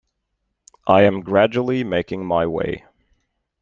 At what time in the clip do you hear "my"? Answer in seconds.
2.25-2.47